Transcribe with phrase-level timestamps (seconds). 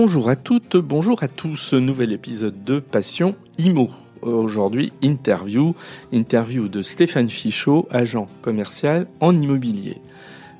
[0.00, 3.90] Bonjour à toutes, bonjour à tous, nouvel épisode de Passion Imo.
[4.22, 5.74] Aujourd'hui, interview,
[6.12, 9.96] interview de Stéphane Fichot, agent commercial en immobilier.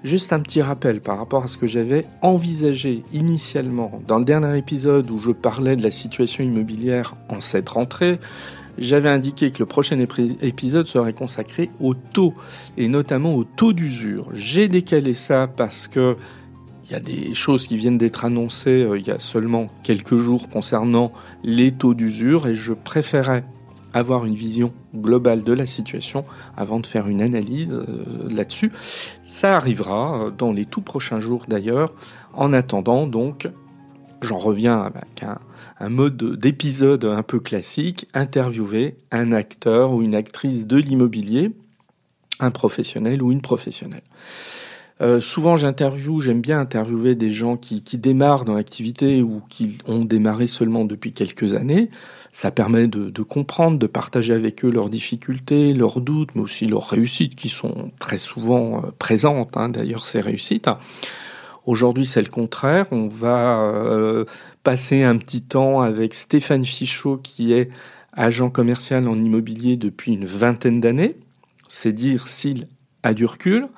[0.05, 4.57] Juste un petit rappel par rapport à ce que j'avais envisagé initialement dans le dernier
[4.57, 8.21] épisode où je parlais de la situation immobilière en cette rentrée.
[8.79, 12.33] J'avais indiqué que le prochain épisode serait consacré au taux
[12.77, 14.29] et notamment au taux d'usure.
[14.35, 16.17] J'ai décalé ça parce que
[16.85, 20.17] il y a des choses qui viennent d'être annoncées euh, il y a seulement quelques
[20.17, 21.13] jours concernant
[21.45, 23.45] les taux d'usure et je préférais
[23.93, 26.25] avoir une vision globale de la situation
[26.57, 28.73] avant de faire une analyse euh, là-dessus.
[29.25, 31.93] Ça arrivera euh, dans les tout prochains jours d'ailleurs.
[32.35, 33.49] En attendant, donc,
[34.23, 35.39] j'en reviens avec un,
[35.81, 41.53] un mode d'épisode un peu classique, interviewer un acteur ou une actrice de l'immobilier,
[42.41, 44.03] un professionnel ou une professionnelle.
[45.01, 49.79] Euh, souvent, j'interviewe, j'aime bien interviewer des gens qui, qui démarrent dans l'activité ou qui
[49.87, 51.91] ont démarré seulement depuis quelques années.
[52.33, 56.67] Ça permet de, de, comprendre, de partager avec eux leurs difficultés, leurs doutes, mais aussi
[56.67, 59.57] leurs réussites qui sont très souvent euh, présentes.
[59.57, 60.69] Hein, D'ailleurs, ces réussites.
[61.65, 62.87] Aujourd'hui, c'est le contraire.
[62.91, 64.25] On va euh,
[64.65, 67.69] passer un petit temps avec Stéphane Fichot, qui est
[68.15, 71.17] agent commercial en immobilier depuis une vingtaine d'années.
[71.69, 72.67] C'est dire s'il
[73.03, 73.69] a du recul.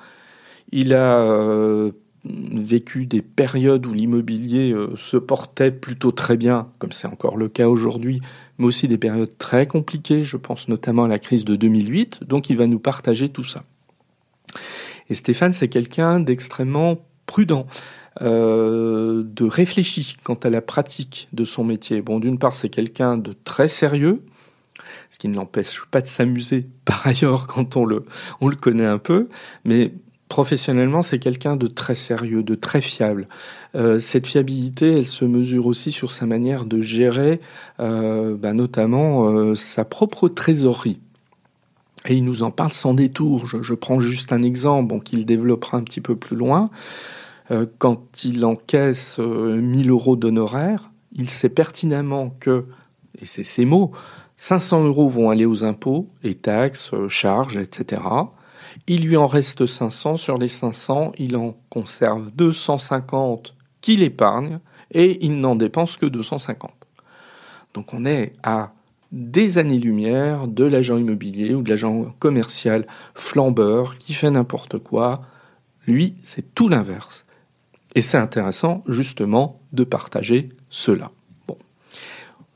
[0.71, 1.91] Il a euh,
[2.23, 7.49] vécu des périodes où l'immobilier euh, se portait plutôt très bien, comme c'est encore le
[7.49, 8.21] cas aujourd'hui,
[8.57, 12.49] mais aussi des périodes très compliquées, je pense notamment à la crise de 2008, donc
[12.49, 13.63] il va nous partager tout ça.
[15.09, 17.67] Et Stéphane, c'est quelqu'un d'extrêmement prudent.
[18.21, 22.01] Euh, de réfléchi quant à la pratique de son métier.
[22.01, 24.21] Bon, d'une part, c'est quelqu'un de très sérieux,
[25.09, 28.03] ce qui ne l'empêche pas de s'amuser par ailleurs quand on le,
[28.41, 29.29] on le connaît un peu,
[29.63, 29.93] mais
[30.31, 33.27] Professionnellement, c'est quelqu'un de très sérieux, de très fiable.
[33.75, 37.41] Euh, cette fiabilité, elle se mesure aussi sur sa manière de gérer,
[37.81, 41.01] euh, bah, notamment euh, sa propre trésorerie.
[42.07, 43.45] Et il nous en parle sans détour.
[43.45, 46.69] Je, prends juste un exemple qu'il développera un petit peu plus loin.
[47.77, 52.67] Quand il encaisse 1000 euros d'honoraires, il sait pertinemment que,
[53.21, 53.91] et c'est ses mots,
[54.37, 57.99] 500 euros vont aller aux impôts et taxes, charges, etc.
[58.93, 60.17] Il lui en reste 500.
[60.17, 64.59] Sur les 500, il en conserve 250 qu'il épargne
[64.91, 66.73] et il n'en dépense que 250.
[67.73, 68.73] Donc on est à
[69.13, 72.85] des années-lumière de l'agent immobilier ou de l'agent commercial
[73.15, 75.21] flambeur qui fait n'importe quoi.
[75.87, 77.23] Lui, c'est tout l'inverse.
[77.95, 81.11] Et c'est intéressant justement de partager cela.
[81.47, 81.57] Bon,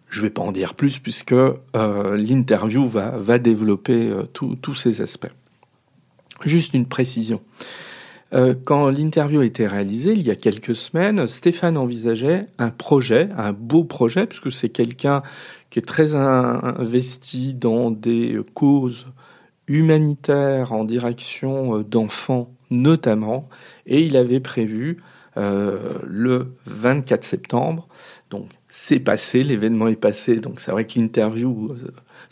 [0.09, 4.99] je ne vais pas en dire plus puisque euh, l'interview va, développer euh, tous ces
[4.99, 5.31] aspects.
[6.43, 7.41] Juste une précision.
[8.33, 13.29] Euh, quand l'interview a été réalisée, il y a quelques semaines, Stéphane envisageait un projet,
[13.37, 15.21] un beau projet, puisque c'est quelqu'un
[15.69, 19.07] qui est très investi dans des causes
[19.67, 23.47] humanitaires en direction euh, d'enfants notamment,
[23.85, 24.97] et il avait prévu
[25.37, 27.87] euh, le 24 septembre,
[28.31, 31.75] donc c'est passé, l'événement est passé, donc c'est vrai que l'interview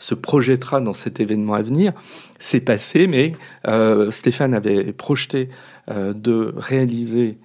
[0.04, 1.92] se projettera dans cet événement à venir.
[2.38, 3.34] C'est passé, mais
[3.66, 5.48] euh, Stéphane avait projeté
[5.90, 7.38] euh, de réaliser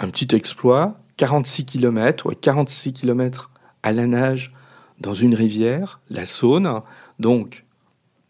[0.00, 3.50] un petit exploit, 46 km, ouais, 46 km
[3.84, 4.52] à la nage
[4.98, 6.80] dans une rivière, la Saône,
[7.20, 7.64] donc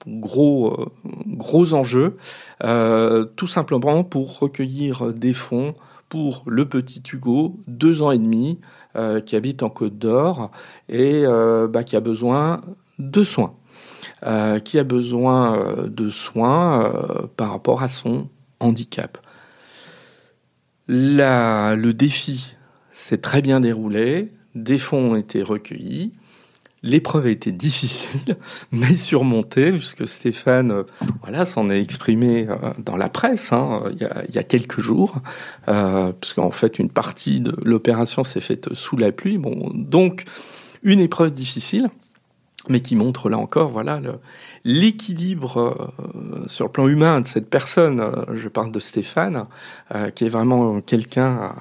[0.06, 0.86] gros euh,
[1.26, 2.18] gros enjeu,
[2.62, 5.74] euh, tout simplement pour recueillir des fonds
[6.10, 8.58] pour le petit Hugo, deux ans et demi,
[9.24, 10.50] qui habite en Côte d'Or
[10.88, 11.22] et
[11.68, 12.60] bah, qui a besoin
[12.98, 13.54] de soins.
[14.26, 19.16] Euh, qui a besoin euh, de soins euh, par rapport à son handicap.
[20.88, 22.54] Le défi
[22.90, 26.12] s'est très bien déroulé, des fonds ont été recueillis,
[26.82, 28.36] L'épreuve a été difficile,
[28.72, 30.84] mais surmontée, puisque Stéphane
[31.22, 32.46] voilà, s'en est exprimé
[32.78, 35.16] dans la presse hein, il, y a, quelques jours,
[36.20, 39.36] puisqu'en fait une partie de l'opération s'est faite sous la pluie.
[39.36, 40.24] Bon, donc
[40.82, 41.90] une épreuve difficile,
[42.68, 44.00] mais qui montre là encore voilà
[44.64, 48.00] l'équilibre euh, sur le plan humain de cette personne.
[48.00, 49.46] Euh, je parle de Stéphane,
[49.94, 51.54] euh, qui est vraiment quelqu'un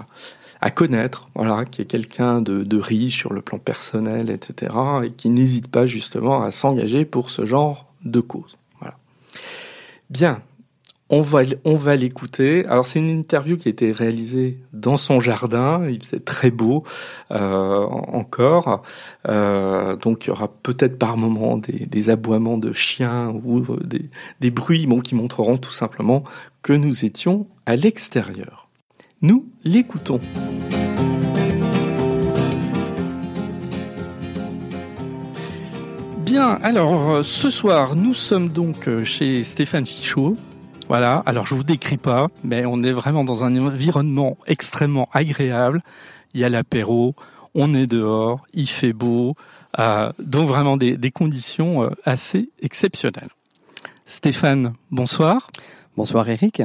[0.62, 4.74] à, connaître, voilà, qui est quelqu'un de, de, riche sur le plan personnel, etc.,
[5.06, 8.58] et qui n'hésite pas justement à s'engager pour ce genre de cause.
[8.80, 8.98] Voilà.
[10.10, 10.42] Bien.
[11.12, 12.66] On va, l'écouter.
[12.68, 15.88] Alors c'est une interview qui a été réalisée dans son jardin.
[15.90, 16.84] Il faisait très beau
[17.32, 18.84] euh, encore.
[19.28, 24.10] Euh, donc il y aura peut-être par moment des, aboiements de chiens ou des,
[24.40, 26.24] des bruits qui montreront tout simplement
[26.62, 28.70] que nous étions à l'extérieur.
[29.22, 30.20] Nous l'écoutons.
[36.30, 40.38] Bien, alors euh, ce soir, nous sommes donc euh, chez Stéphane Fichot.
[40.90, 45.84] Voilà, alors je vous décris pas, mais on est vraiment dans un environnement extrêmement agréable.
[46.34, 47.16] Il y a l'apéro,
[47.54, 49.36] on est dehors, il fait beau,
[49.78, 53.30] euh, donc vraiment des, des conditions euh, assez exceptionnelles.
[54.06, 55.52] Stéphane, bonsoir.
[55.96, 56.64] Bonsoir Eric.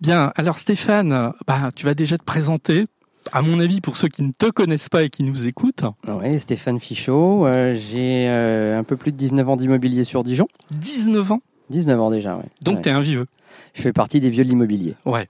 [0.00, 2.86] Bien, alors Stéphane, bah, tu vas déjà te présenter
[3.32, 5.84] à mon avis, pour ceux qui ne te connaissent pas et qui nous écoutent.
[6.06, 7.46] Oui, Stéphane Fichot.
[7.46, 10.46] Euh, j'ai euh, un peu plus de 19 ans d'immobilier sur Dijon.
[10.72, 11.40] 19 ans?
[11.70, 12.44] 19 ans déjà, oui.
[12.62, 12.82] Donc ouais.
[12.82, 13.26] tu es un vieux.
[13.74, 14.94] Je fais partie des vieux de l'immobilier.
[15.04, 15.28] Ouais.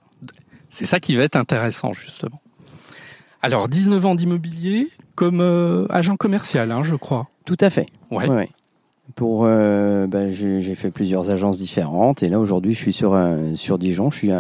[0.69, 2.41] C'est ça qui va être intéressant, justement.
[3.43, 7.29] Alors, 19 ans d'immobilier comme euh, agent commercial, hein, je crois.
[7.45, 7.87] Tout à fait.
[8.11, 8.29] Ouais.
[8.29, 8.51] ouais.
[9.15, 13.55] Pour, euh, bah, j'ai fait plusieurs agences différentes et là aujourd'hui je suis sur euh,
[13.55, 14.39] sur Dijon, je suis à,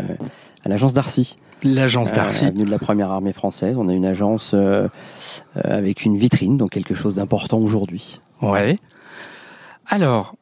[0.65, 1.37] à l'agence Darcy.
[1.63, 2.47] L'agence Darcy.
[2.47, 3.77] Euh, de la première armée française.
[3.77, 4.55] On a une agence
[5.55, 8.21] avec une vitrine, donc quelque chose d'important aujourd'hui.
[8.41, 8.79] Ouais.
[9.87, 10.35] Alors,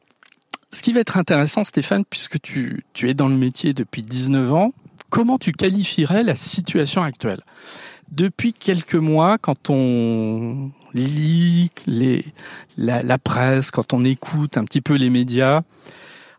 [0.73, 4.73] ce qui va être intéressant, Stéphane, puisque tu, es dans le métier depuis 19 ans,
[5.09, 7.41] comment tu qualifierais la situation actuelle?
[8.11, 11.69] Depuis quelques mois, quand on lit
[12.77, 15.61] la, presse, quand on écoute un petit peu les médias,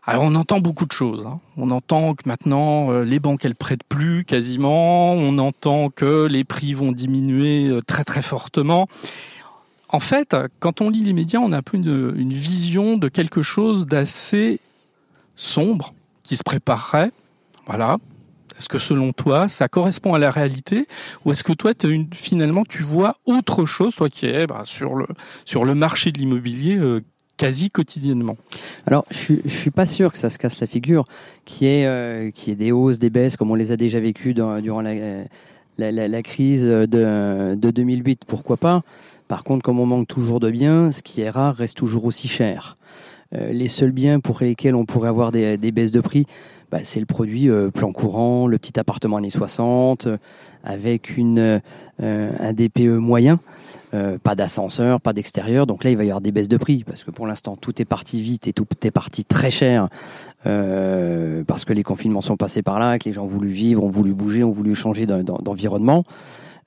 [0.03, 1.25] alors on entend beaucoup de choses.
[1.25, 1.39] Hein.
[1.57, 5.13] On entend que maintenant euh, les banques elles prêtent plus quasiment.
[5.13, 8.87] On entend que les prix vont diminuer euh, très très fortement.
[9.89, 13.41] En fait, quand on lit les médias, on a un peu une, vision de quelque
[13.41, 14.59] chose d'assez
[15.35, 15.93] sombre
[16.23, 17.11] qui se préparerait.
[17.67, 17.97] Voilà.
[18.57, 20.87] Est-ce que selon toi, ça correspond à la réalité
[21.23, 21.73] ou est-ce que toi,
[22.13, 24.95] finalement, tu vois autre chose, toi qui es bah, sur
[25.65, 27.01] le marché de l'immobilier euh,
[27.37, 28.37] quasi quotidiennement?
[28.87, 31.03] Alors, je je suis pas sûr que ça se casse la figure,
[31.43, 36.23] qui est euh, des hausses, des baisses, comme on les a déjà vécues durant la,
[36.23, 38.21] crise de 2008.
[38.25, 38.83] Pourquoi pas?
[39.27, 42.27] Par contre, comme on manque toujours de biens, ce qui est rare reste toujours aussi
[42.27, 42.75] cher.
[43.33, 46.25] Euh, les seuls biens pour lesquels on pourrait avoir des, baisses de prix,
[46.71, 50.17] bah, c'est le produit euh, plan courant, le petit appartement années 60, euh,
[50.63, 53.39] avec un DPE moyen.
[54.23, 55.65] Pas d'ascenseur, pas d'extérieur.
[55.65, 57.81] Donc là, il va y avoir des baisses de prix parce que pour l'instant, tout
[57.81, 59.87] est parti vite et tout est parti très cher
[60.43, 63.89] parce que les confinements sont passés par là, que les gens ont voulu vivre, ont
[63.89, 66.03] voulu bouger, ont voulu changer d'environnement.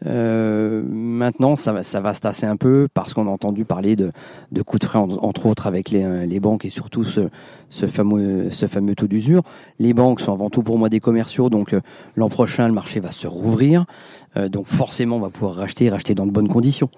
[0.06, 3.96] Euh, maintenant, ça va, ça va se tasser un peu parce qu'on a entendu parler
[3.96, 4.12] de,
[4.52, 7.28] de coups de frein, entre autres avec les, les banques et surtout ce,
[7.68, 9.42] ce fameux, ce fameux taux d'usure.
[9.78, 11.80] Les banques sont avant tout pour moi des commerciaux, donc euh,
[12.16, 13.86] l'an prochain, le marché va se rouvrir.
[14.36, 16.88] Euh, donc forcément, on va pouvoir racheter, racheter dans de bonnes conditions.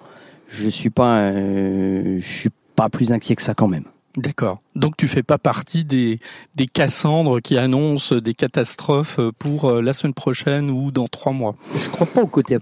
[0.49, 3.85] Je suis pas, euh, je suis pas plus inquiet que ça quand même.
[4.17, 4.61] D'accord.
[4.75, 6.19] Donc tu fais pas partie des,
[6.57, 11.55] des Cassandres qui annoncent des catastrophes pour la semaine prochaine ou dans trois mois.
[11.77, 12.57] Je crois pas au côté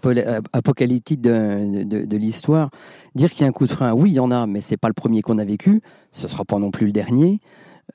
[0.53, 2.71] apocalyptique de, l'histoire.
[3.15, 4.77] Dire qu'il y a un coup de frein, oui, il y en a, mais c'est
[4.77, 5.81] pas le premier qu'on a vécu.
[6.11, 7.41] Ce sera pas non plus le dernier.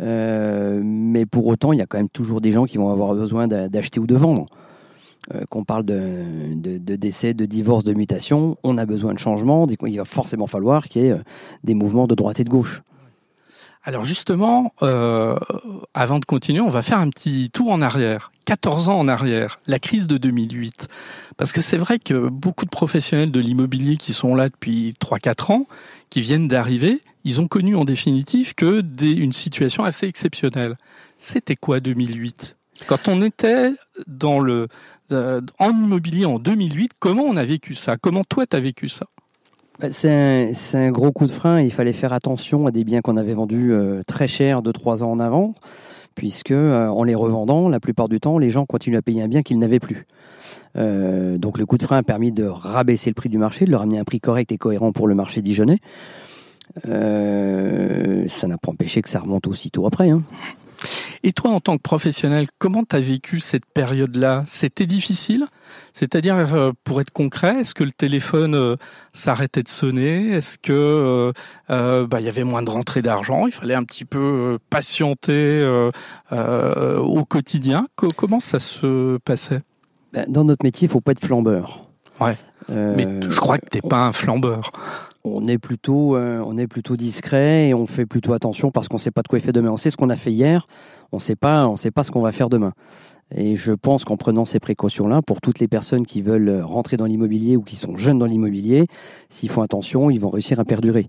[0.02, 3.14] Euh, mais pour autant, il y a quand même toujours des gens qui vont avoir
[3.14, 4.48] besoin d'acheter ou de vendre.
[5.34, 9.20] Euh, qu'on parle de, de, de, décès, de divorce, de mutation, on a besoin de
[9.20, 9.68] changement.
[9.86, 11.16] Il va forcément falloir qu'il y ait
[11.64, 12.82] des mouvements de droite et de gauche.
[13.86, 15.38] Alors justement, euh,
[15.94, 18.32] avant de continuer, on va faire un petit tour en arrière.
[18.46, 20.88] 14 ans en arrière, la crise de 2008.
[21.38, 25.52] Parce que c'est vrai que beaucoup de professionnels de l'immobilier qui sont là depuis 3-4
[25.54, 25.68] ans,
[26.10, 30.78] qui viennent d'arriver, ils ont connu en définitive que des, une situation assez exceptionnelle.
[31.20, 33.72] C'était quoi 2008 Quand on était
[34.08, 34.68] dans le,
[35.12, 37.96] euh, en immobilier en 2008, comment on a vécu ça?
[37.98, 39.06] Comment toi tu as vécu ça?
[39.90, 41.62] C'est un, gros coup de frein.
[41.62, 45.04] Il fallait faire attention à des biens qu'on avait vendus euh, très cher de trois
[45.04, 45.56] ans en avant,
[46.16, 49.28] puisque euh, en les revendant, la plupart du temps, les gens continuent à payer un
[49.28, 50.06] bien qu'ils n'avaient plus.
[50.78, 53.72] Euh, donc le coup de frein a permis de rabaisser le prix du marché, de
[53.72, 55.80] le ramener un prix correct et cohérent pour le marché dijonnais.
[56.86, 60.10] Ça n'a pas empêché que ça remonte aussitôt après.
[60.10, 60.24] Hein.
[61.24, 64.44] Et toi, en tant que professionnel, comment tu as vécu cette période-là?
[64.48, 65.46] C'était difficile?
[65.94, 68.76] C'est-à-dire, euh, pour être concret, est-ce que le téléphone euh,
[69.14, 70.32] s'arrêtait de sonner?
[70.32, 71.32] Est-ce que
[71.70, 73.46] euh, bah, il y avait moins de rentrée d'argent?
[73.48, 75.64] Il fallait un petit peu patienter
[76.32, 77.88] au quotidien?
[77.96, 79.62] Comment ça se passait?
[80.12, 81.82] Ben, Dans notre métier, il faut pas être flambeur.
[82.20, 82.36] Ouais.
[82.70, 84.72] Mais je crois que t'es pas un flambeur.
[85.24, 88.98] On est plutôt, euh, on est plutôt discret et on fait plutôt attention parce qu'on
[88.98, 89.72] ne sait pas de quoi il fait demain.
[89.72, 90.66] On sait ce qu'on a fait hier,
[91.12, 92.74] on sait pas, on sait pas ce qu'on va faire demain.
[93.36, 97.06] Et je pense qu'en prenant ces précautions-là, pour toutes les personnes qui veulent rentrer dans
[97.06, 98.88] l'immobilier ou qui sont jeunes dans l'immobilier,
[99.30, 101.08] s'ils font attention, ils vont réussir à perdurer.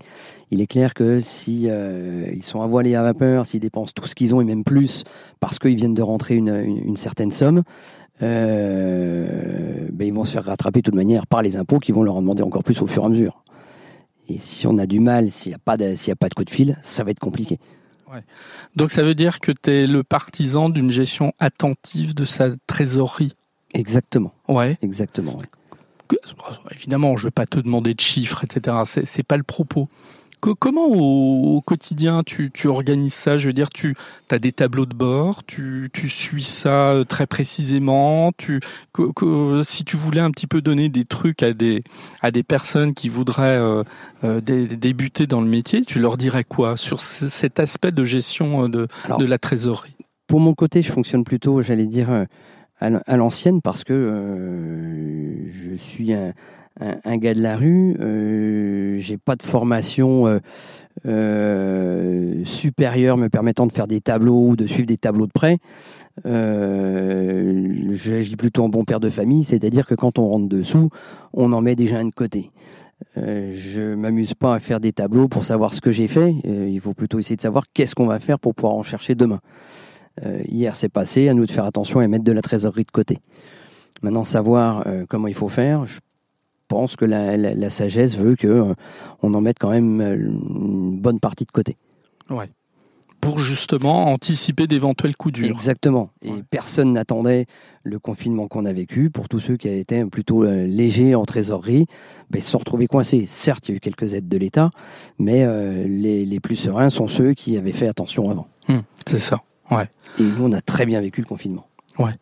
[0.49, 4.15] Il est clair que si euh, ils sont avoilés à vapeur, s'ils dépensent tout ce
[4.15, 5.03] qu'ils ont et même plus
[5.39, 7.63] parce qu'ils viennent de rentrer une, certaine somme,
[8.23, 12.01] euh, ben ils vont se faire rattraper de toute manière par les impôts qui vont
[12.01, 13.43] leur en demander encore plus au fur et à mesure.
[14.27, 16.33] Et si on a du mal, s'il n'y a, pas de, s'il a pas de
[16.33, 17.59] coup de fil, ça va être compliqué.
[18.11, 18.21] Ouais.
[18.75, 23.33] Donc ça veut dire que tu es le partisan d'une gestion attentive de sa trésorerie.
[23.73, 24.33] Exactement.
[24.47, 24.77] Ouais.
[24.81, 25.39] Exactement.
[26.71, 28.77] Évidemment, je ne vais pas te demander de chiffres, etc.
[28.85, 29.89] C'est, c'est pas le propos
[30.51, 33.37] comment au, quotidien tu, organises ça?
[33.37, 33.95] Je veux dire, tu
[34.29, 38.31] as des tableaux de bord, tu, suis ça euh, très précisément.
[38.37, 38.59] Tu,
[39.63, 41.83] si tu voulais un petit peu donner des trucs à des,
[42.21, 43.83] à des personnes qui voudraient euh,
[44.23, 48.87] euh, débuter dans le métier, tu leur dirais quoi sur cet aspect de gestion de,
[49.17, 49.95] de la trésorerie?
[50.27, 52.25] Pour mon côté, je fonctionne plutôt, j'allais dire,
[52.79, 56.33] à l'ancienne parce que je suis un
[56.79, 57.95] un, gars de la rue.
[57.99, 60.39] Euh, j'ai pas de formation euh,
[61.05, 65.57] euh, supérieure me permettant de faire des tableaux ou de suivre des tableaux de près.
[66.25, 70.89] Euh, J'agis plutôt en bon père de famille, c'est-à-dire que quand on rentre dessous,
[71.33, 72.49] on en met déjà un de côté.
[73.17, 76.33] Euh, je m'amuse pas à faire des tableaux pour savoir ce que j'ai fait.
[76.45, 79.41] Il faut plutôt essayer de savoir qu'est-ce qu'on va faire pour pouvoir en chercher demain.
[80.25, 81.27] Euh, hier, c'est passé.
[81.27, 83.19] À nous de faire attention et mettre de la trésorerie de côté.
[84.01, 85.85] Maintenant, savoir comment il faut faire,
[86.67, 88.73] pense que la, sagesse veut que euh,
[89.21, 91.77] on en mette quand même euh, une bonne partie de côté.
[92.29, 92.49] Ouais.
[93.21, 95.49] Pour justement anticiper d'éventuels coups durs.
[95.49, 96.11] Exactement.
[96.21, 97.47] Et personne n'attendait
[97.83, 99.09] le confinement qu'on a vécu.
[99.09, 101.87] Pour tous ceux qui été plutôt euh, légers en trésorerie,
[102.29, 103.25] ben, ils se sont retrouvés coincés.
[103.25, 104.69] Certes, il y a eu quelques aides de l'État,
[105.17, 105.45] mais
[105.87, 108.47] les, les, plus sereins sont ceux qui avaient fait attention avant.
[108.69, 109.41] Hum, c'est ça.
[109.71, 109.89] Ouais.
[110.19, 111.67] Et nous, on a très bien vécu le confinement.
[111.97, 112.13] Ouais.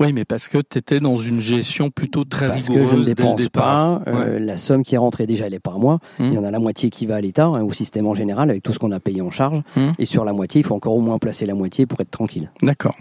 [0.00, 3.00] Oui, mais parce que tu étais dans une gestion plutôt très parce rigoureuse que je
[3.00, 4.00] ne dépense pas.
[4.06, 5.98] Euh, la somme qui est rentrée déjà, elle est par mois.
[6.18, 6.26] Hum.
[6.28, 8.48] Il y en a la moitié qui va à l'État, hein, au système en général,
[8.48, 9.60] avec tout ce qu'on a payé en charge.
[9.76, 9.92] Hum.
[9.98, 12.50] Et sur la moitié, il faut encore au moins placer la moitié pour être tranquille.
[12.62, 12.96] D'accord.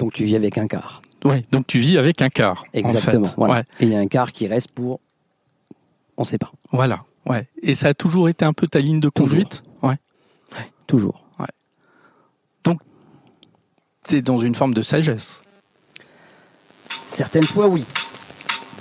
[0.00, 1.00] Donc tu vis avec un quart.
[1.24, 2.64] Oui, donc tu vis avec un quart.
[2.72, 3.28] Exactement.
[3.36, 3.60] Voilà.
[3.78, 4.98] Et il y a un quart qui reste pour.
[6.16, 6.50] On ne sait pas.
[6.72, 7.04] Voilà.
[7.26, 7.48] Ouais.
[7.62, 9.62] Et ça a toujours été un peu ta ligne de conduite?
[9.62, 9.90] Toujours.
[9.90, 9.98] Ouais.
[10.86, 11.24] Toujours.
[11.38, 11.46] Ouais.
[12.64, 12.80] Donc,
[14.06, 15.42] tu es dans une forme de sagesse.
[17.08, 17.84] Certaines fois, oui.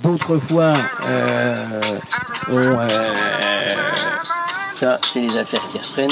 [0.02, 1.92] D'autres fois, euh,
[2.50, 2.88] euh,
[4.74, 6.12] ça, c'est les affaires qui reprennent.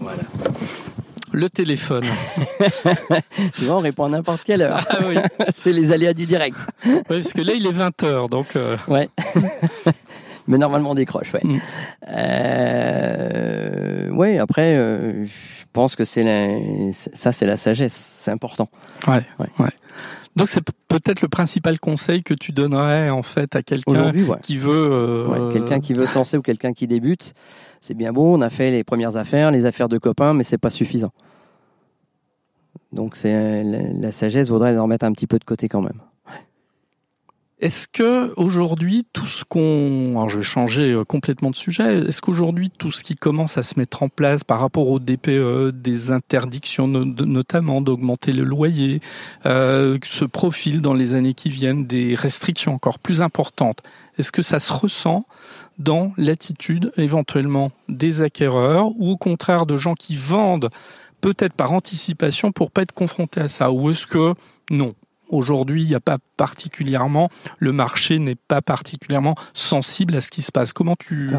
[0.00, 0.22] voilà.
[1.32, 2.04] Le téléphone.
[3.56, 4.86] tu vois, on répond à n'importe quelle heure.
[4.88, 5.16] Ah, oui.
[5.60, 6.56] c'est les aléas du direct.
[6.86, 8.54] Oui, parce que là, il est 20h, donc...
[8.54, 8.76] Euh...
[8.86, 9.08] Ouais.
[10.46, 11.40] Mais normalement, on décroche, ouais.
[11.42, 11.58] Mm.
[12.08, 16.92] Euh, ouais, après, euh, je pense que c'est la...
[16.92, 17.94] ça, c'est la sagesse.
[18.18, 18.68] C'est important.
[19.08, 19.48] Ouais, ouais.
[19.58, 19.70] ouais.
[20.36, 24.10] Donc c'est peut-être le principal conseil que tu donnerais en fait à quelqu'un
[24.42, 25.52] qui veut euh...
[25.52, 27.34] quelqu'un qui veut se lancer ou quelqu'un qui débute.
[27.80, 30.58] C'est bien beau, on a fait les premières affaires, les affaires de copains, mais c'est
[30.58, 31.12] pas suffisant.
[32.92, 36.00] Donc c'est la sagesse vaudrait en mettre un petit peu de côté quand même.
[37.64, 42.20] Est-ce que aujourd'hui tout ce qu'on, alors je vais changer euh, complètement de sujet, est-ce
[42.20, 46.10] qu'aujourd'hui tout ce qui commence à se mettre en place par rapport au DPE, des
[46.10, 49.00] interdictions notamment d'augmenter le loyer,
[49.46, 53.82] euh, se profile dans les années qui viennent des restrictions encore plus importantes,
[54.18, 55.24] est-ce que ça se ressent
[55.78, 60.68] dans l'attitude éventuellement des acquéreurs ou au contraire de gens qui vendent
[61.22, 64.34] peut-être par anticipation pour pas être confrontés à ça, ou est-ce que
[64.70, 64.94] non,
[65.28, 67.28] Aujourd'hui, il n'y a pas particulièrement,
[67.58, 70.72] le marché n'est pas particulièrement sensible à ce qui se passe.
[70.72, 71.30] Comment tu...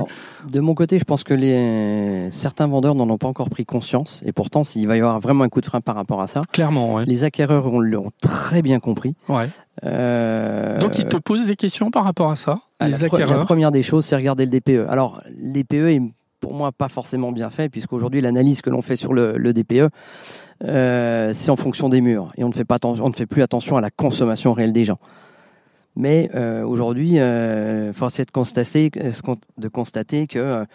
[0.49, 2.29] de mon côté, je pense que les...
[2.31, 4.23] certains vendeurs n'en ont pas encore pris conscience.
[4.25, 6.41] Et pourtant, s'il va y avoir vraiment un coup de frein par rapport à ça.
[6.51, 9.15] Clairement, Les acquéreurs l'ont très bien compris.
[9.29, 9.49] Ouais.
[9.83, 13.45] Euh, Donc, ils te posent des questions par rapport à ça, les la acquéreurs La
[13.45, 14.89] première des choses, c'est regarder le DPE.
[14.89, 16.01] Alors, les DPE est
[16.45, 19.89] pour moi pas forcément bien fait, puisqu'aujourd'hui, l'analyse que l'on fait sur le, DPE,
[20.63, 23.41] euh, c'est en fonction des murs et on ne fait pas on ne fait plus
[23.41, 24.99] attention à la consommation réelle des gens.
[25.95, 30.65] Mais euh, aujourd'hui, euh, force est de constater, de constater que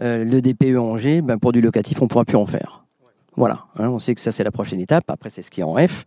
[0.00, 2.86] euh, le DPE Angers, ben, pour du locatif, on ne pourra plus en faire.
[3.38, 5.04] Voilà, hein, on sait que ça c'est la prochaine étape.
[5.08, 6.04] Après, c'est ce qui est en F.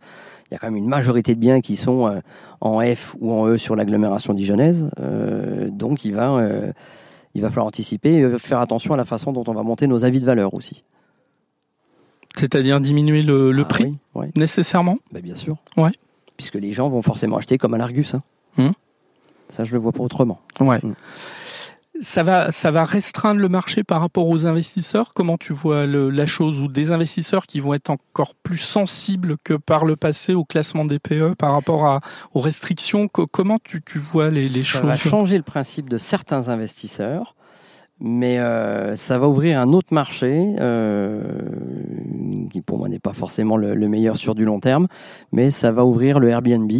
[0.50, 2.18] Il y a quand même une majorité de biens qui sont euh,
[2.60, 4.90] en F ou en E sur l'agglomération dijonnaise.
[5.00, 6.44] Euh, donc, il va,
[7.34, 10.04] il va falloir anticiper et faire attention à la façon dont on va monter nos
[10.04, 10.84] avis de valeur aussi.
[12.36, 13.94] C'est-à-dire diminuer le, ah prix
[14.36, 14.98] nécessairement?
[15.12, 15.56] Bah, Bien sûr.
[15.76, 15.92] Ouais.
[16.36, 18.14] Puisque les gens vont forcément acheter comme à l'Argus.
[18.14, 18.22] Hein.
[18.56, 18.70] Hmm.
[19.48, 20.40] Ça, je le vois pas autrement.
[20.60, 20.78] Ouais.
[20.82, 20.94] Hmm.
[22.02, 25.14] Ça va, ça va restreindre le marché par rapport aux investisseurs?
[25.14, 29.36] Comment tu vois le, la chose ou des investisseurs qui vont être encore plus sensibles
[29.44, 32.00] que par le passé au classement des PE par rapport à,
[32.34, 33.08] aux restrictions?
[33.08, 34.82] Comment tu, tu vois les, les ça choses?
[34.84, 37.34] va changer le principe de certains investisseurs,
[38.04, 41.22] mais euh, ça va ouvrir un autre marché euh,
[42.50, 44.88] qui pour moi n'est pas forcément le, le meilleur sur du long terme,
[45.30, 46.70] mais ça va ouvrir le Airbnb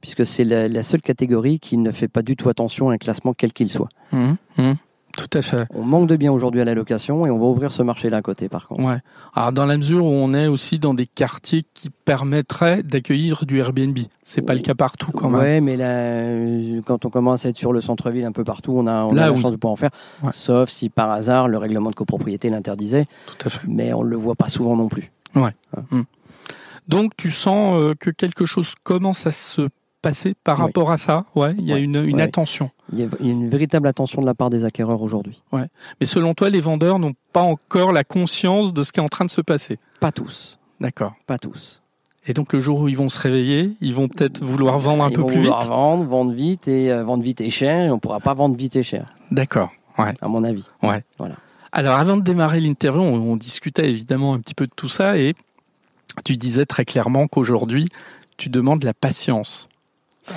[0.00, 3.34] puisque c'est la, seule catégorie qui ne fait pas du tout attention à un classement
[3.34, 3.90] quel qu'il soit.
[4.12, 4.76] Hum, hum,
[5.16, 5.66] Tout à fait.
[5.74, 8.22] On manque de biens aujourd'hui à la location et on va ouvrir ce marché-là à
[8.22, 8.82] côté par contre.
[8.84, 8.98] Ouais.
[9.34, 13.58] Alors dans la mesure où on est aussi dans des quartiers qui permettraient d'accueillir du
[13.58, 15.40] Airbnb, c'est pas le cas partout quand même.
[15.40, 18.72] Ouais, mais là, euh, quand on commence à être sur le centre-ville un peu partout,
[18.76, 19.40] on a, on Là, a la oui.
[19.40, 19.90] chance de pouvoir en faire.
[20.22, 20.30] Ouais.
[20.32, 23.66] Sauf si par hasard le règlement de copropriété l'interdisait, Tout à fait.
[23.68, 25.12] mais on ne le voit pas souvent non plus.
[26.88, 29.68] Donc tu sens euh, que quelque chose commence à se
[30.02, 30.62] passer par Oui.
[30.66, 31.26] rapport à ça?
[31.34, 31.82] Ouais, il y a Ouais.
[31.82, 32.22] une, une Ouais.
[32.22, 32.70] attention.
[32.92, 35.42] Il y, a, une véritable attention de la part des acquéreurs aujourd'hui.
[35.52, 39.08] Mais selon toi, les vendeurs n'ont pas encore la conscience de ce qui est en
[39.08, 39.78] train de se passer?
[40.00, 41.14] Pas tous, D'accord.
[41.26, 41.82] pas tous.
[42.26, 45.10] Et donc le jour où ils vont se réveiller, ils vont peut-être vouloir vendre un
[45.10, 45.68] Ils peu vont plus vouloir vite.
[45.70, 48.76] vendre, vendre vite et euh, vendre vite et cher, et on pourra pas vendre vite
[48.76, 49.70] et cher, D'accord.
[49.98, 50.14] Ouais.
[50.20, 50.68] à mon avis.
[51.72, 55.18] Alors avant de démarrer l'interview, on, on discutait évidemment un petit peu de tout ça
[55.18, 55.34] et
[56.24, 57.88] tu disais très clairement qu'aujourd'hui,
[58.36, 59.68] tu demandes la patience.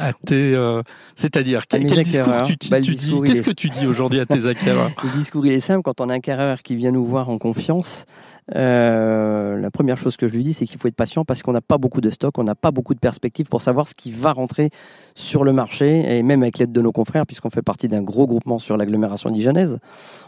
[0.02, 0.82] À tes, euh,
[1.16, 2.44] c'est-à-dire quel, mes quel discours acquéreurs.
[2.48, 4.92] tu, tu- Bah, tu dis discours, Qu'est-ce est- que tu dis aujourd'hui à tes acquéreurs?
[5.04, 5.82] Le discours il est simple.
[5.84, 8.06] Quand on a un acquéreur qui vient nous voir en confiance,
[8.54, 11.52] euh, la première chose que je lui dis, c'est qu'il faut être patient parce qu'on
[11.54, 14.12] n'a pas beaucoup de stock, on n'a pas beaucoup de perspectives pour savoir ce qui
[14.12, 14.70] va rentrer
[15.16, 18.28] sur le marché et même avec l'aide de nos confrères, puisqu'on fait partie d'un gros
[18.28, 19.80] groupement sur l'agglomération dijonnaise.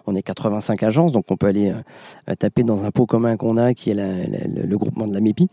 [0.07, 1.74] On est 85 agences, donc on peut aller
[2.29, 5.13] euh, taper dans un pot commun qu'on a, qui est la- la- le, groupement de
[5.13, 5.50] la MEPI.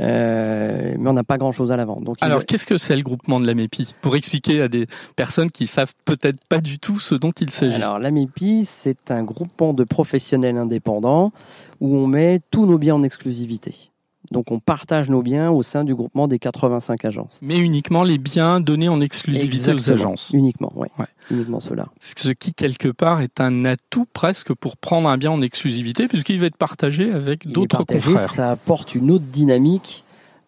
[0.00, 2.02] Euh, mais on n'a pas grand chose à la vente.
[2.02, 5.50] Donc, Alors qu'est-ce que c'est le groupement de la MEPI Pour expliquer à des personnes
[5.50, 7.76] qui savent peut-être pas du tout ce dont il s'agit.
[7.76, 11.30] Alors, l'AMIPI, c'est un groupement de professionnels indépendants
[11.80, 13.90] où on met tous nos biens en exclusivité.
[14.32, 17.38] Donc, on partage nos biens au sein du groupement des 85 agences.
[17.42, 20.08] Mais uniquement les biens donnés en exclusivité aux Exactement.
[20.08, 20.30] agences.
[20.34, 20.90] Uniquement, ouais.
[20.98, 21.06] Ouais.
[21.30, 21.86] Uniquement cela.
[22.00, 26.40] Ce qui, quelque part, est un atout presque pour prendre un bien en exclusivité, puisqu'il
[26.40, 28.30] va être partagé avec d'autres confrères.
[28.30, 30.04] Ça apporte une autre dynamique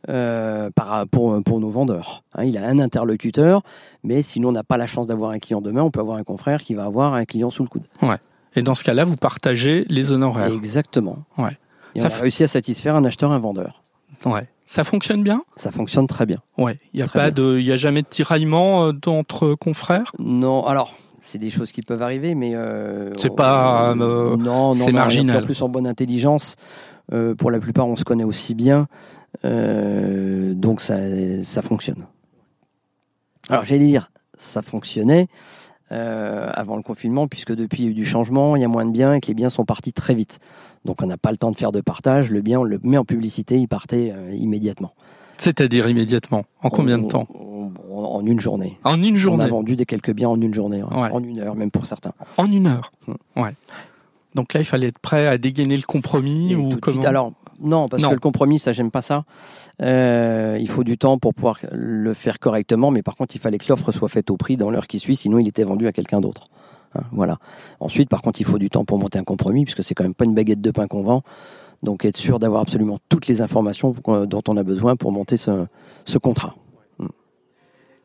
[0.08, 0.70] euh,
[1.10, 2.24] pour, pour nos vendeurs.
[2.34, 3.62] Hein, il a un interlocuteur,
[4.02, 6.16] mais si nous, on n'a pas la chance d'avoir un client demain, on peut avoir
[6.16, 7.84] un confrère qui va avoir un client sous le coude.
[8.56, 10.52] Et dans ce cas-là, vous partagez les honoraires.
[10.52, 11.18] Exactement.
[11.36, 11.56] Ouais.
[11.94, 13.82] Et Ça on a réussi à satisfaire un acheteur, un vendeur.
[14.24, 14.42] Ouais.
[14.64, 15.42] Ça fonctionne bien?
[15.56, 16.38] Ça fonctionne très bien.
[16.58, 16.78] Ouais.
[16.92, 17.44] Il y a Très pas bien.
[17.44, 20.12] de, il a jamais de tiraillement euh, entre confrères?
[20.18, 24.72] Non, alors c'est des choses qui peuvent arriver, mais euh, C'est pas, euh, non, non,
[24.72, 25.42] c'est marginal.
[25.42, 26.56] En plus, en bonne intelligence,
[27.12, 28.88] euh, pour la plupart, on se connaît aussi bien,
[29.44, 30.96] donc ça,
[31.42, 32.06] ça fonctionne.
[33.48, 35.28] Alors j'allais dire, ça fonctionnait
[35.92, 38.68] euh, avant le confinement, puisque depuis il y a eu du changement, il y a
[38.68, 40.38] moins de biens et que les biens sont partis très vite.
[40.84, 42.30] Donc on n'a pas le temps de faire de partage.
[42.30, 44.92] Le bien, on le met en publicité, il partait euh, immédiatement.
[45.38, 46.44] C'est-à-dire immédiatement.
[46.62, 47.26] En combien de temps?
[47.34, 48.78] on- on- En une journée.
[48.84, 49.46] En une On a journée.
[49.48, 51.10] vendu des quelques biens en une journée, hein, Ouais.
[51.12, 52.12] en une heure même pour certains.
[52.36, 52.90] En une heure.
[53.06, 53.40] Hmm.
[53.42, 53.54] Ouais.
[54.34, 57.32] Donc là, il fallait être prêt à dégainer le compromis Et ou comment suite, Alors
[57.60, 58.10] non, parce Non.
[58.10, 59.24] que le compromis, ça j'aime pas ça.
[59.82, 63.58] Euh, il faut du temps pour pouvoir le faire correctement, mais par contre, il fallait
[63.58, 65.92] que l'offre soit faite au prix dans l'heure qui suit, sinon il était vendu à
[65.92, 66.48] quelqu'un d'autre.
[66.94, 67.38] Hein, voilà.
[67.80, 70.14] Ensuite, par contre, il faut du temps pour monter un compromis, puisque c'est quand même
[70.14, 71.22] pas une baguette de pain qu'on vend.
[71.82, 73.94] Donc, être sûr d'avoir absolument toutes les informations
[74.26, 75.66] dont on a besoin pour monter ce,
[76.06, 76.54] ce contrat.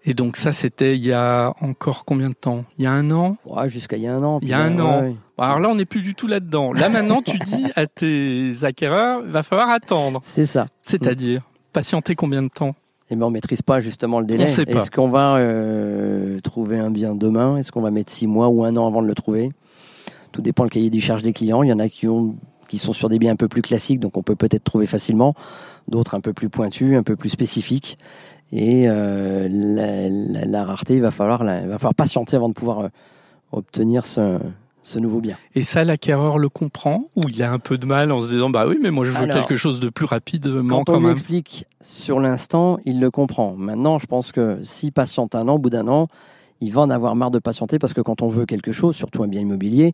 [0.06, 2.66] Et donc ça, c'était il y a encore combien de temps?
[2.78, 3.38] Il y a un an?
[3.46, 4.40] Ouais, Jusqu'à il y a un an.
[4.42, 5.02] Il y a un an.
[5.02, 5.16] ouais.
[5.38, 6.74] Alors là, on n'est plus du tout là-dedans.
[6.74, 10.22] Là, maintenant, tu dis à tes acquéreurs, il va falloir attendre.
[10.26, 10.68] C'est ça.
[10.82, 12.76] C'est-à-dire, patienter combien de temps?
[13.10, 14.44] Eh ben, on maîtrise pas justement le délai.
[14.44, 14.80] On sait pas.
[14.80, 17.58] Est-ce qu'on va euh, trouver un bien demain?
[17.58, 19.52] Est-ce qu'on va mettre six mois ou un an avant de le trouver?
[20.32, 21.64] Tout dépend le cahier du charge des clients.
[21.64, 22.36] Il y en a qui ont
[22.70, 25.36] qui sont sur des biens un peu plus classiques, donc on peut peut-être trouver facilement.
[25.88, 28.00] D'autres un peu plus pointus, un peu plus spécifiques.
[28.56, 32.50] Et euh, la, la- la rareté, il va falloir, la- il va falloir patienter avant
[32.50, 32.88] de pouvoir euh,
[33.52, 34.38] obtenir ce,
[34.84, 35.38] ce nouveau bien.
[35.56, 38.52] Et ça, l'acquéreur le comprend Ou il a un peu de mal en se disant,
[38.52, 41.02] bah oui, mais moi, je veux Alors, quelque chose de plus rapidement Quand quand, on
[41.02, 41.12] même.
[41.12, 43.56] explique sur l'instant, il le comprend.
[43.58, 46.08] Maintenant, je pense que s'il patiente un an, au bout d'un an,
[46.62, 49.24] il va en avoir marre de patienter parce que quand on veut quelque chose, surtout
[49.24, 49.94] un bien immobilier,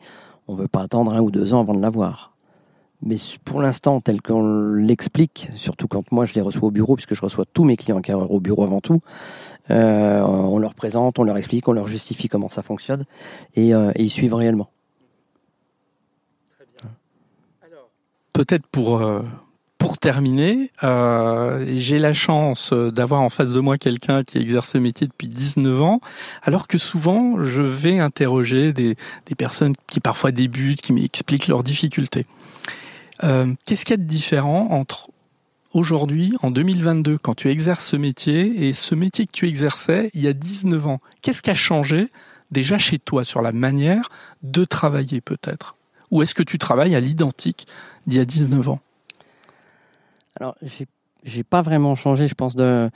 [0.49, 2.33] on ne veut pas attendre un ou deux ans avant de l'avoir.
[3.01, 7.15] Mais pour l'instant, tel qu'on l'explique, surtout quand moi je les reçois au bureau, puisque
[7.15, 9.01] je reçois tous mes clients acquéreurs au bureau avant tout,
[9.71, 13.05] euh, on leur présente, on leur explique, on leur justifie comment ça fonctionne,
[13.55, 14.69] et, euh, ils suivent réellement.
[18.33, 19.21] Peut-être pour, euh,
[19.77, 25.07] pour terminer, j'ai la chance d'avoir en face de moi quelqu'un qui exerce ce métier
[25.07, 26.01] depuis 19 ans,
[26.43, 31.63] alors que souvent je vais interroger des, des personnes qui parfois débutent, qui m'expliquent leurs
[31.63, 32.25] difficultés.
[33.23, 35.09] Euh, Qu'est-ce qu'il y a de différent entre
[35.73, 40.21] aujourd'hui, en 2022, quand tu exerces ce métier et ce métier que tu exerçais il
[40.21, 40.99] y a 19 ans?
[41.21, 42.07] Qu'est-ce qui a changé
[42.51, 44.09] déjà chez toi sur la manière
[44.43, 45.75] de travailler peut-être?
[46.11, 47.67] Ou est-ce que tu travailles à l'identique
[48.07, 48.79] d'il y a 19 ans?
[50.39, 50.55] Alors,
[51.23, 52.89] j'ai pas vraiment changé, je pense, de,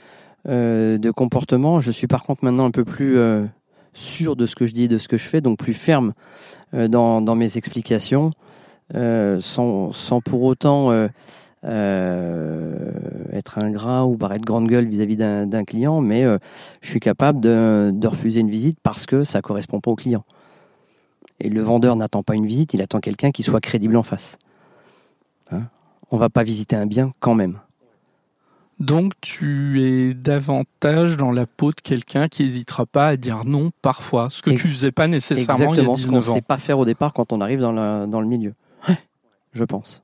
[0.48, 1.80] euh, de comportement.
[1.80, 3.44] Je suis par contre maintenant un peu plus euh,
[3.92, 6.12] sûr de ce que je dis et de ce que je fais, donc plus ferme
[6.74, 8.30] euh, dans, dans, mes explications,
[8.92, 10.90] sans, sans, pour autant
[11.64, 12.90] euh,
[13.32, 16.24] être ingrat ou paraître grande gueule vis-à-vis d'un client, mais
[16.80, 20.24] je suis capable de, de, refuser une visite parce que ça correspond pas au client.
[21.40, 24.38] Et le vendeur n'attend pas une visite, il attend quelqu'un qui soit crédible en face.
[25.50, 25.64] Hein?
[26.10, 27.58] On va pas visiter un bien quand même.
[28.80, 33.70] Donc tu es davantage dans la peau de quelqu'un qui n'hésitera pas à dire non
[33.82, 36.34] parfois, ce que tu tu faisais pas nécessairement il y a 19 ce qu'on ans.
[36.34, 38.54] sait pas faire au départ quand on arrive dans, la, dans le milieu.
[39.54, 40.02] Je pense.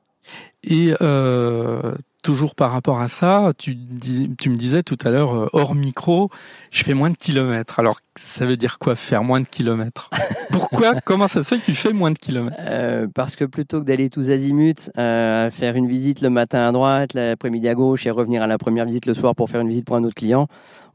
[0.63, 5.35] Et euh, toujours par rapport à ça, tu, dis, tu me disais tout à l'heure,
[5.35, 6.29] euh, hors micro,
[6.71, 7.79] je fais moins de kilomètres.
[7.79, 10.11] Alors, ça veut dire quoi, faire moins de kilomètres?
[10.53, 11.01] Pourquoi?
[11.05, 12.57] Comment ça se fait que tu fais moins de kilomètres?
[12.61, 16.73] Euh, Parce que plutôt que d'aller tous azimuts, euh, faire une visite le matin à
[16.73, 19.69] droite, l'après-midi à gauche et revenir à la première visite le soir pour faire une
[19.69, 20.47] visite pour un autre client,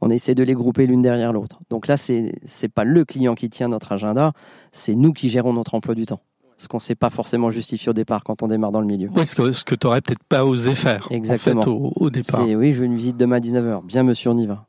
[0.02, 1.60] on essaie de les grouper l'une derrière l'autre.
[1.70, 4.34] Donc là, c'est c'est pas le client qui tient notre agenda,
[4.72, 6.22] c'est nous qui gérons notre emploi du temps
[6.58, 9.10] ce qu'on ne sait pas forcément justifier au départ quand on démarre dans le milieu.
[9.14, 11.62] Oui, ce que, ce que tu n'aurais peut-être pas osé faire Exactement.
[11.62, 12.46] En fait, au, au, départ.
[12.46, 13.86] Oui, je veux une visite demain à 19h.
[13.86, 14.66] Bien, monsieur, on y va.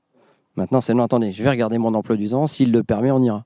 [0.56, 2.46] Maintenant, c'est non, attendez, je vais regarder mon emploi du temps.
[2.46, 3.44] S'il le permet, on ira.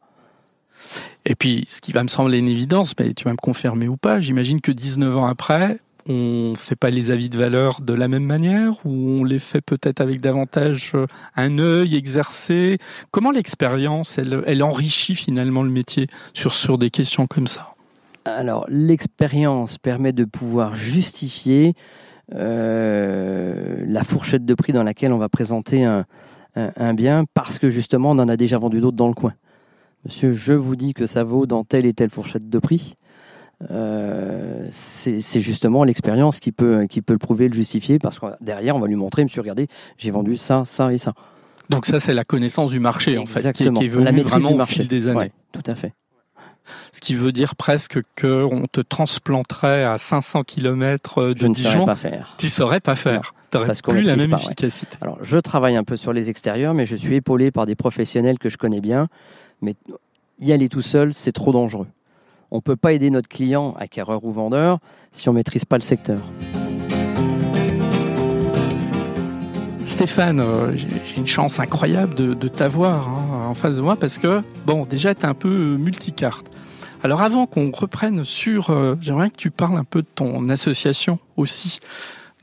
[1.26, 3.96] Et puis, ce qui va me sembler une évidence, mais tu vas me confirmer ou
[3.96, 7.92] pas, j'imagine que 19 ans après, on ne fait pas les avis de valeur de
[7.92, 10.94] la même manière ou on les fait peut-être avec davantage
[11.36, 12.78] un œil exercé?
[13.10, 17.74] Comment l'expérience, elle, elle enrichit finalement le métier sur, sur des questions comme ça?
[18.24, 21.74] Alors, l'expérience permet de pouvoir justifier
[22.34, 26.04] euh, la fourchette de prix dans laquelle on va présenter un,
[26.54, 29.34] un, un, bien parce que justement, on en a déjà vendu d'autres dans le coin.
[30.04, 32.94] Monsieur, je vous dis que ça vaut dans telle et telle fourchette de prix.
[33.70, 38.76] Euh, c'est justement l'expérience qui peut, qui peut le prouver, le justifier, parce que derrière,
[38.76, 41.12] on va lui montrer, monsieur, regardez, j'ai vendu ça, ça et ça.
[41.68, 44.64] Donc ça, c'est la connaissance du marché, en fait, qui, qui est venue vraiment au
[44.64, 45.18] fil des années.
[45.18, 45.92] Ouais, tout à fait
[46.92, 51.70] ce qui veut dire presque qu'on te transplanterait à 500 km de je Dijon.
[51.70, 52.34] Ne saurais pas faire.
[52.38, 53.34] Tu saurais pas faire.
[53.50, 54.96] Tu plus la même pas, efficacité.
[55.00, 55.08] Ouais.
[55.08, 58.38] Alors, je travaille un peu sur les extérieurs, mais je suis épaulé par des professionnels
[58.38, 59.08] que je connais bien.
[59.60, 59.74] Mais
[60.38, 61.88] y aller tout seul, c'est trop dangereux.
[62.52, 64.78] On peut pas aider notre client, acquéreur ou vendeur,
[65.12, 66.20] si on maîtrise pas le secteur.
[69.82, 74.18] Stéphane, euh, j'ai une chance incroyable de, de t'avoir hein, en face de moi parce
[74.18, 76.50] que, bon, déjà, tu es un peu multicarte.
[77.02, 81.18] Alors avant qu'on reprenne sur, euh, j'aimerais que tu parles un peu de ton association
[81.36, 81.80] aussi,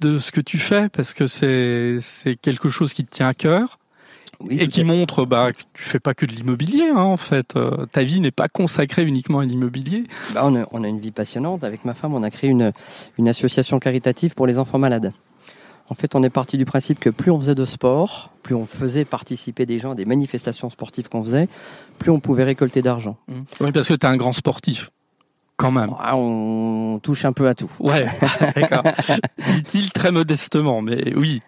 [0.01, 3.33] de ce que tu fais, parce que c'est c'est quelque chose qui te tient à
[3.33, 3.79] cœur.
[4.39, 7.55] Oui, et qui montre bah, que tu fais pas que de l'immobilier hein, en fait.
[7.55, 10.03] Euh, ta vie n'est pas consacrée uniquement à l'immobilier.
[10.33, 11.63] Bah, on, a, on a une vie passionnante.
[11.63, 12.71] Avec ma femme, on a créé une,
[13.17, 15.11] une association caritative pour les enfants malades.
[15.89, 18.65] En fait, on est parti du principe que plus on faisait de sport, plus on
[18.65, 21.47] faisait participer des gens à des manifestations sportives qu'on faisait,
[21.97, 23.17] plus on pouvait récolter d'argent.
[23.27, 23.33] Mmh.
[23.61, 24.91] Oui, parce que tu es un grand sportif.
[25.55, 25.89] Quand même.
[25.99, 27.71] Ah, on touche un peu à tout.
[27.79, 28.05] Ouais,
[28.55, 28.83] d'accord.
[29.49, 31.41] Dit-il très modestement, mais oui.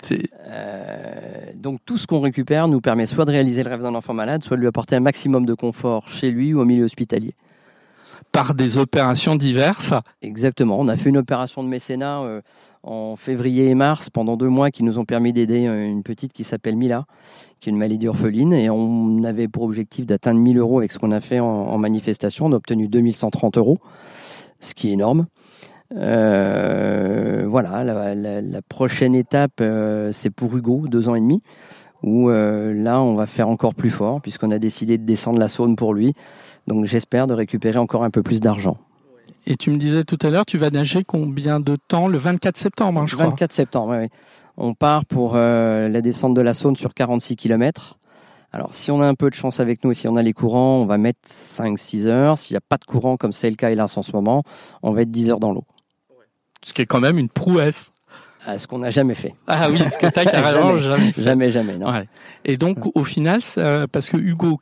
[0.47, 1.06] Euh,
[1.54, 4.43] donc tout ce qu'on récupère nous permet soit de réaliser le rêve d'un enfant malade,
[4.43, 7.36] soit de lui apporter un maximum de confort chez lui ou au milieu hospitalier
[8.31, 9.93] par des opérations diverses.
[10.21, 10.79] Exactement.
[10.79, 12.41] On a fait une opération de mécénat euh,
[12.83, 16.43] en février et mars pendant deux mois qui nous ont permis d'aider une petite qui
[16.43, 17.05] s'appelle Mila,
[17.59, 18.53] qui est une maladie orpheline.
[18.53, 22.45] Et on avait pour objectif d'atteindre 1000 euros avec ce qu'on a fait en, manifestation.
[22.45, 23.79] On a obtenu 2130 euros,
[24.59, 25.25] ce qui est énorme.
[25.95, 31.41] Euh, voilà, la, prochaine étape, euh, c'est pour Hugo, deux ans et demi,
[32.03, 35.47] où euh, là, on va faire encore plus fort, puisqu'on a décidé de descendre la
[35.47, 36.13] Saône pour lui.
[36.69, 38.77] Donc j'espère de récupérer encore un peu plus d'argent.
[39.47, 42.58] Et tu me disais tout à l'heure, tu vas nager combien de temps Le 24
[42.58, 43.47] septembre, hein, je 24 crois.
[43.49, 44.08] septembre, oui.
[44.55, 47.97] On part pour euh, la descente de la Saône sur 46 km.
[48.51, 50.34] Alors si on a un peu de chance avec nous et si on a les
[50.34, 52.38] courants, on va mettre 5-6 heures.
[52.38, 54.43] S'il n'y a pas de courant, comme c'est le cas hélas en ce moment,
[54.84, 55.65] on va être 10 heures dans l'eau.
[56.62, 57.93] Ce qui est quand même une prouesse.
[58.45, 59.34] Ah, ce qu'on n'a jamais fait.
[59.47, 61.23] Ah oui, ce que tu carrément jamais, jamais fait.
[61.23, 61.91] Jamais, jamais, non.
[61.91, 62.08] Ouais.
[62.45, 63.39] Et donc, au final,
[63.91, 64.58] parce que Hugo,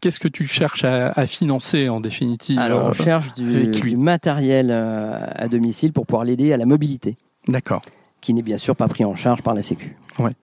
[0.00, 3.96] qu'est-ce que tu cherches à, à, financer en définitive Alors, on euh, cherche du, du
[3.96, 7.16] matériel euh, à domicile pour pouvoir l'aider à la mobilité.
[7.46, 7.82] D'accord.
[8.20, 9.96] qui n'est bien sûr pas pris en charge par la Sécu.
[10.18, 10.34] Ouais.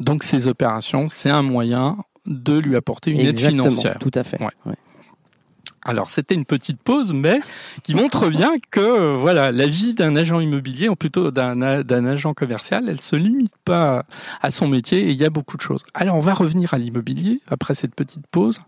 [0.00, 3.98] Donc ces opérations, c'est un moyen de lui apporter une aide financière.
[3.98, 4.40] Tout à fait.
[4.40, 4.74] Ouais.
[5.88, 7.40] Alors c'était une petite pause, mais
[7.82, 12.34] qui montre bien que euh, voilà, la vie d'un agent immobilier, ou plutôt d'un agent
[12.34, 14.04] commercial, elle se limite pas
[14.42, 15.82] à son métier et il y a beaucoup de choses.
[15.94, 18.60] Alors on va revenir à l'immobilier après cette petite pause.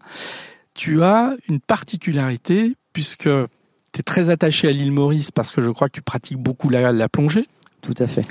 [0.72, 3.28] Tu as une particularité puisque
[3.92, 6.70] tu es très attaché à l'île Maurice parce que je crois que tu pratiques beaucoup
[6.70, 7.46] la, la plongée.
[7.82, 8.26] Tout à fait.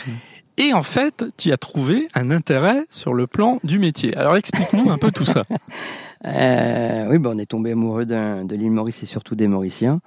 [0.57, 4.15] Et en fait, tu as trouvé un intérêt sur le plan du métier.
[4.17, 5.45] Alors explique-nous un peu tout ça.
[6.25, 10.01] Euh, oui, ben, on est tombé amoureux de l'île Maurice et surtout des Mauriciens.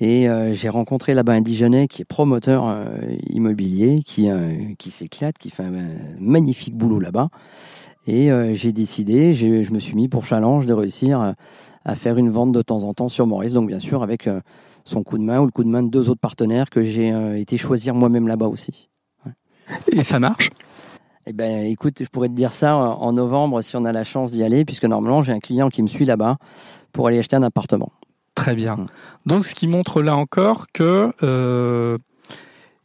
[0.00, 2.84] Et euh, j'ai rencontré là-bas un Dijonais qui est promoteur euh,
[3.28, 4.28] immobilier, qui,
[4.78, 5.72] qui s'éclate, qui fait un,
[6.20, 7.28] magnifique boulot là-bas.
[8.06, 11.34] Et j'ai décidé, je me suis mis pour challenge de réussir
[11.84, 13.52] à faire une vente de temps en temps sur Maurice.
[13.52, 14.26] Donc bien sûr avec
[14.84, 17.12] son coup de main ou le coup de main de deux autres partenaires que j'ai
[17.38, 18.88] été choisir moi-même là-bas aussi.
[19.92, 20.48] Et ça marche?
[21.28, 24.32] Eh ben, écoute, je pourrais te dire ça en novembre si on a la chance
[24.32, 26.38] d'y aller, puisque normalement j'ai un client qui me suit là-bas
[26.92, 27.92] pour aller acheter un appartement.
[28.34, 28.76] Très bien.
[28.76, 28.86] Mm.
[29.26, 31.98] Donc, ce qui montre là encore que euh,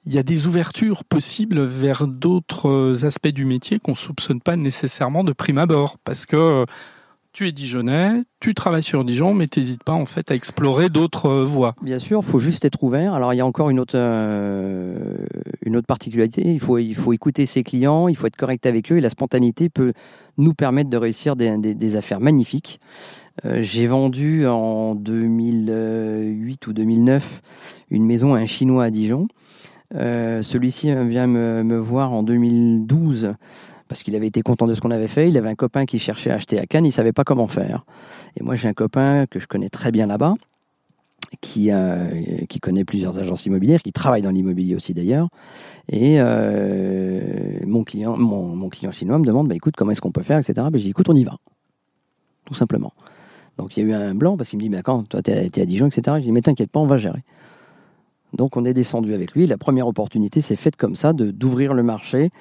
[0.06, 5.23] il y a des ouvertures possibles vers d'autres aspects du métier qu'on soupçonne pas nécessairement
[5.23, 6.65] de prime abord, parce que
[7.34, 11.26] tu es Dijonais, tu travailles sur Dijon, mais n'hésites pas en fait à explorer d'autres
[11.26, 11.74] euh, voies.
[11.82, 13.15] Bien sûr, il faut juste être ouvert.
[13.15, 15.17] Alors il y a encore une autre, euh,
[15.88, 16.43] particularité.
[16.46, 19.93] Il faut, écouter ses clients, il faut être correct avec eux, et la spontanéité peut
[20.38, 22.80] nous permettre de réussir des, affaires magnifiques.
[23.46, 27.41] Euh, j'ai vendu en 2008 ou 2009
[27.89, 29.28] une maison à un Chinois à Dijon.
[29.91, 33.36] Celui-ci vient me voir en 2012
[33.93, 35.29] parce qu'il avait été content de ce qu'on avait fait.
[35.29, 37.86] Il avait un copain qui cherchait à acheter à Cannes, il savait pas comment faire.
[38.36, 40.34] Et moi, j'ai un copain que je connais très bien là-bas,
[41.41, 42.10] qui, euh,
[42.49, 45.27] qui connaît plusieurs agences immobilières, qui travaille dans l'immobilier aussi d'ailleurs.
[45.89, 50.23] Et euh, mon, client, mon, client chinois me demande, bah, écoute, comment est-ce qu'on peut
[50.23, 50.53] faire, etc.
[50.56, 51.38] Ben, je dis, écoute, on y va.
[52.45, 52.93] Tout simplement.
[53.60, 55.29] Donc il y a eu un blanc parce qu'il me dit, mais quand toi, tu
[55.29, 56.17] es, à Dijon, etc.
[56.17, 57.23] Je dis, mais t'inquiète pas, on va gérer.
[58.34, 59.46] Donc on est descendu avec lui.
[59.46, 62.32] La première opportunité s'est faite comme ça, de d'ouvrir le marché,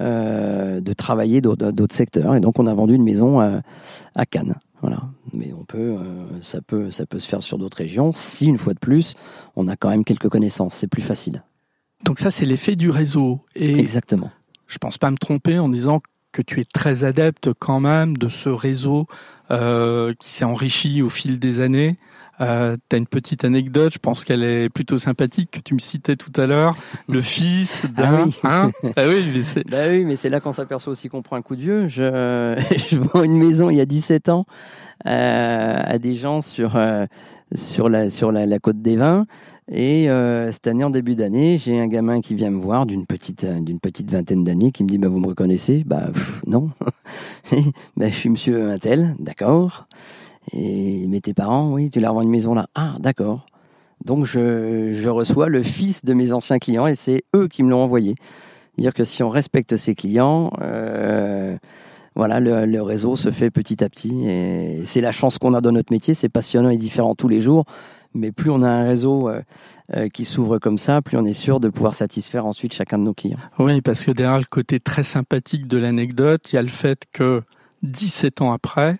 [0.00, 2.34] euh, de travailler d'autres secteurs.
[2.34, 4.56] Et donc on a vendu une maison à, Cannes.
[4.82, 5.02] Voilà.
[5.32, 8.12] Mais on peut, euh, ça peut, ça peut se faire sur d'autres régions.
[8.12, 9.14] Si une fois de plus,
[9.56, 11.42] on a quand même quelques connaissances, c'est plus facile.
[12.04, 13.40] Donc ça, c'est l'effet du réseau.
[13.54, 14.30] Et Exactement.
[14.66, 16.00] Je pense pas me tromper en disant
[16.32, 19.06] que tu es très adepte quand même de ce réseau
[19.50, 21.96] euh, qui s'est enrichi au fil des années.
[22.40, 25.78] Euh, tu as une petite anecdote, je pense qu'elle est plutôt sympathique, que tu me
[25.78, 26.76] citais tout à l'heure.
[27.08, 28.24] Le fils d'un...
[28.24, 28.70] Ah oui, hein?
[28.96, 29.68] Ah oui, mais c'est...
[29.68, 31.88] Bah oui, mais c'est là qu'on s'aperçoit aussi qu'on prend un coup de vieux.
[31.88, 32.02] Je,
[32.88, 34.46] je vends une maison il y a 17 ans
[35.06, 37.06] euh, à des gens sur, euh,
[37.54, 39.26] sur, la, sur la, la côte des Vins.
[39.68, 43.04] Et euh, cette année, en début d'année, j'ai un gamin qui vient me voir d'une
[43.04, 45.82] petite, euh, d'une petite vingtaine d'années qui me dit bah, Vous me reconnaissez?
[45.84, 46.10] Bah
[46.46, 46.68] non.
[47.96, 49.88] bah, je suis monsieur Intel, d'accord.
[50.52, 52.68] Et mais tes parents, oui, tu leur vends une maison là.
[52.74, 53.46] Ah, d'accord.
[54.04, 57.70] Donc je, je, reçois le fils de mes anciens clients et c'est eux qui me
[57.70, 58.14] l'ont envoyé.
[58.74, 61.56] C'est-à-dire que si on respecte ses clients, euh,
[62.14, 65.60] voilà, le, le, réseau se fait petit à petit et c'est la chance qu'on a
[65.60, 66.12] dans notre métier.
[66.12, 67.64] C'est passionnant et différent tous les jours,
[68.16, 69.40] mais plus on a un réseau euh,
[69.94, 73.04] euh, qui s'ouvre comme ça, plus on est sûr de pouvoir satisfaire ensuite chacun de
[73.04, 73.38] nos clients.
[73.58, 77.04] Oui, parce que derrière le côté très sympathique de l'anecdote, il y a le fait
[77.12, 77.42] que
[77.82, 78.98] 17 ans après,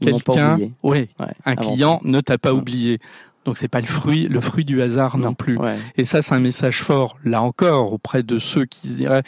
[0.00, 1.08] quelqu'un, oui,
[1.44, 2.98] un client ne t'a pas oublié.
[3.44, 5.58] Donc c'est pas le fruit, le fruit du hasard non, plus.
[5.96, 9.22] Et ça, c'est un message fort, là encore, auprès de ceux qui se diraient,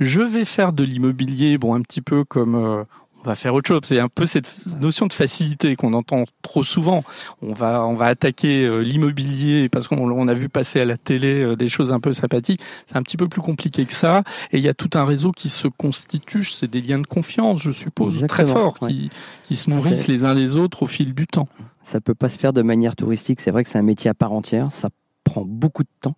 [0.00, 2.84] je vais faire de l'immobilier, bon, un petit peu comme euh,
[3.28, 3.80] va faire autre chose.
[3.84, 7.04] C'est un peu cette notion de facilité qu'on entend trop souvent.
[7.42, 11.42] On va on va attaquer euh, l'immobilier parce qu'on a vu passer à la télé
[11.42, 12.60] euh, des choses un peu sympathiques.
[12.86, 14.22] C'est un petit peu plus compliqué que ça.
[14.52, 16.44] Et il y a tout un réseau qui se constitue.
[16.44, 19.10] C'est des liens de confiance, je suppose, très forts, qui,
[19.46, 21.48] qui se nourrissent les uns des autres au fil du temps.
[21.84, 23.40] Ça peut pas se faire de manière touristique.
[23.40, 24.72] C'est vrai que c'est un métier à part entière.
[24.72, 24.90] Ça
[25.24, 26.16] prend beaucoup de temps.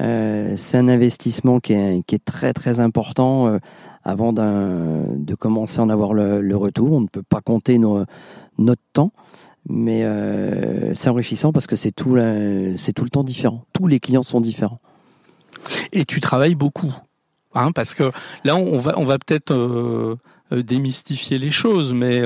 [0.00, 3.58] Euh, c'est un investissement qui est, très très important euh,
[4.02, 6.92] avant de commencer à en avoir le, retour.
[6.92, 9.12] On ne peut pas compter notre temps,
[9.68, 12.16] mais euh, c'est enrichissant parce que c'est tout,
[12.76, 13.64] c'est tout le temps différent.
[13.72, 14.78] Tous les clients sont différents.
[15.92, 16.92] Et tu travailles beaucoup,
[17.54, 18.10] hein, parce que
[18.44, 20.16] là on va, on va peut-être
[20.52, 22.22] démystifier les choses, mais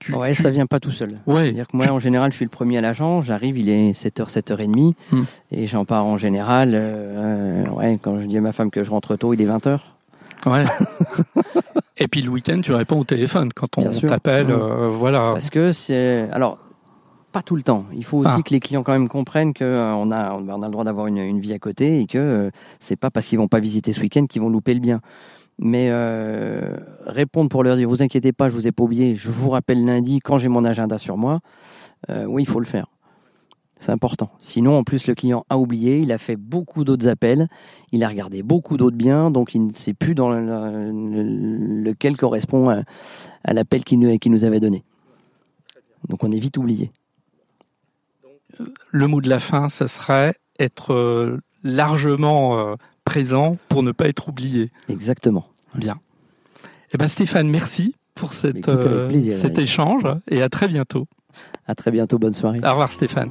[0.00, 1.18] tu, ouais, ça vient pas tout seul.
[1.26, 1.52] Ouais.
[1.52, 3.20] dire que moi, en général, je suis le premier à l'agent.
[3.22, 4.94] J'arrive, il est 7h, 7h30.
[5.10, 5.22] Hmm.
[5.50, 6.70] Et j'en pars en général.
[6.74, 9.78] Euh, ouais, quand je dis à ma femme que je rentre tôt, il est 20h.
[10.46, 10.64] Ouais.
[11.98, 14.50] et puis le week-end, tu réponds au téléphone quand on t'appelle.
[14.50, 15.30] Euh, voilà.
[15.32, 16.28] Parce que c'est.
[16.30, 16.58] Alors,
[17.32, 17.84] pas tout le temps.
[17.94, 18.42] Il faut aussi Ah.
[18.42, 21.18] que les clients quand même comprennent qu'on on a, on a le droit d'avoir une,
[21.18, 24.00] une vie à côté et que euh, c'est pas parce qu'ils vont pas visiter ce
[24.00, 25.00] week-end qu'ils vont louper le bien.
[25.60, 29.30] Mais euh, répondre pour leur dire vous inquiétez pas, je vous ai pas oublié, je
[29.30, 31.40] vous rappelle lundi quand j'ai mon agenda sur moi.
[32.10, 32.86] euh, oui, il faut le faire.
[33.80, 34.30] C'est important.
[34.38, 37.48] Sinon, en plus, le client a oublié, il a fait beaucoup d'autres appels,
[37.92, 40.44] il a regardé beaucoup d'autres biens, donc il ne sait plus dans le-
[40.90, 44.84] le- lequel correspond à, l'appel qu'il nous, avait donné.
[46.08, 46.90] Donc on est vite oublié.
[48.90, 52.74] Le mot de la fin, ce serait être euh, largement
[53.08, 54.70] présent pour ne pas être oublié.
[54.90, 55.48] Exactement.
[55.74, 55.96] Bien.
[56.92, 61.06] Eh ben Stéphane, merci pour cette, euh, plaisir, cet échange et à très bientôt.
[61.66, 62.60] À très bientôt, bonne soirée.
[62.62, 63.30] Au revoir Stéphane.